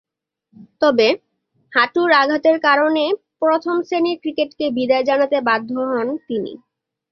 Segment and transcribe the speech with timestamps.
[0.81, 1.07] তবে,
[1.73, 3.03] হাঁটুর আঘাতের কারণে
[3.41, 6.53] প্রথম-শ্রেণীর ক্রিকেটকে বিদায় জানাতে বাধ্য হন তিনি।